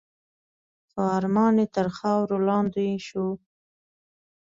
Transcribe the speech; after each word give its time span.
خو 0.89 1.01
ارمان 1.17 1.53
یې 1.61 1.67
تر 1.75 1.87
خاورو 1.97 2.37
لاندي 2.47 2.89
شو. 3.07 3.27